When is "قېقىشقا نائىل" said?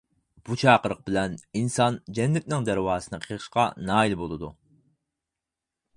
3.27-4.19